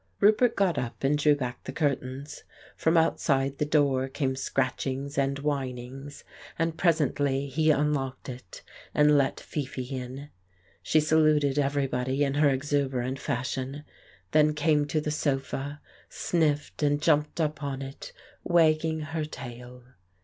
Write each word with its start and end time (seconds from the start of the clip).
Roupert 0.19 0.55
got 0.55 0.79
up 0.79 1.03
and 1.03 1.15
drew 1.15 1.35
back 1.35 1.63
the 1.63 1.71
curtains. 1.71 2.43
From 2.75 2.97
outside 2.97 3.59
the 3.59 3.65
door 3.67 4.07
came 4.07 4.35
scratchings 4.35 5.15
and 5.15 5.37
whinings, 5.37 6.23
and 6.57 6.75
presently 6.75 7.45
he 7.47 7.69
unlocked 7.69 8.27
it, 8.27 8.63
and 8.95 9.15
let 9.15 9.39
Fifi 9.39 9.83
in. 9.83 10.29
She 10.81 10.99
saluted 10.99 11.59
everybody 11.59 12.23
in 12.23 12.33
her 12.33 12.49
exuberant 12.49 13.19
fashion; 13.19 13.83
then 14.31 14.55
came 14.55 14.87
to 14.87 14.99
the 15.01 15.11
sofa, 15.11 15.79
sniffed 16.09 16.81
and 16.81 16.99
jumped 16.99 17.39
up 17.39 17.61
on 17.61 17.83
it, 17.83 18.11
wagging 18.43 19.01
her 19.01 19.23
tail. 19.23 19.83